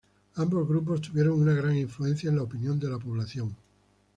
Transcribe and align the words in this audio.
Ambos 0.37 0.67
grupos 0.67 0.99
tuvieron 1.01 1.39
una 1.39 1.53
gran 1.53 1.77
influencia 1.77 2.31
en 2.31 2.37
la 2.37 2.41
opinión 2.41 2.79
de 2.79 2.89
la 2.89 2.97
población. 2.97 3.55